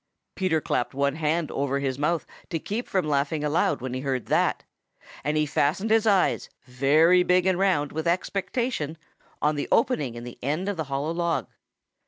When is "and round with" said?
7.45-8.07